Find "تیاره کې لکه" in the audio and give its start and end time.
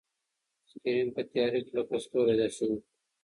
1.31-1.95